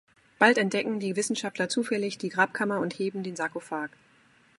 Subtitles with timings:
[0.39, 3.91] Bald entdecken die Wissenschaftler zufällig die Grabkammer und heben den Sarkophag.